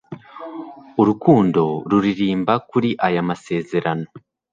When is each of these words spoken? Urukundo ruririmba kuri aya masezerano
Urukundo 1.01 1.63
ruririmba 1.89 2.53
kuri 2.69 2.89
aya 3.07 3.21
masezerano 3.29 4.07